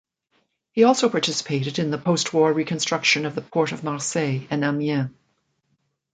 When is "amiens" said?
4.63-5.11